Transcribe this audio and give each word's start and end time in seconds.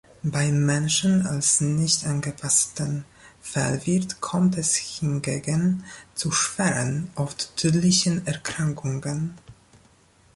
Beim 0.23 0.65
Menschen 0.65 1.27
als 1.27 1.61
nicht-angepassten 1.61 3.05
Fehlwirt 3.39 4.19
kommt 4.19 4.57
es 4.57 4.75
hingegen 4.75 5.83
zu 6.15 6.31
schweren, 6.31 7.11
oft 7.13 7.55
tödlichen 7.55 8.25
Erkrankungen. 8.25 9.37